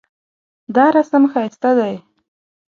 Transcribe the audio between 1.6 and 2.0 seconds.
دی